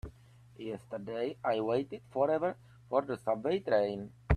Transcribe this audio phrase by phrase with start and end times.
[0.57, 2.57] Yesterday I waited forever
[2.89, 4.11] for the subway train.